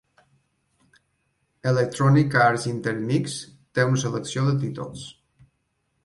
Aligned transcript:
Electronic 1.71 2.33
Arts 2.45 2.65
Intermix 2.71 3.35
té 3.79 3.85
una 3.91 4.01
selecció 4.05 4.47
de 4.49 4.55
títols. 4.63 5.05